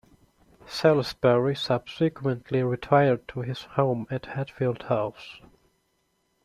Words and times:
Salisbury 0.65 1.55
subsequently 1.55 2.63
retired 2.63 3.27
to 3.27 3.41
his 3.41 3.61
home 3.75 4.07
at 4.09 4.25
Hatfield 4.25 4.81
House. 4.81 5.39